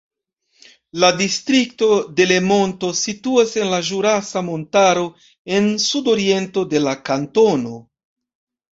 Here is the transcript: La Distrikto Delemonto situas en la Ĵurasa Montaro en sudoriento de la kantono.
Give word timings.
La 1.03 1.11
Distrikto 1.19 1.89
Delemonto 2.21 2.91
situas 3.01 3.55
en 3.65 3.71
la 3.75 3.81
Ĵurasa 3.91 4.45
Montaro 4.51 5.07
en 5.61 5.71
sudoriento 5.87 6.69
de 6.77 6.87
la 6.91 7.01
kantono. 7.15 7.81